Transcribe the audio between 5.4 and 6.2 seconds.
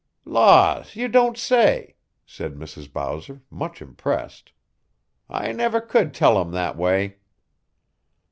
never could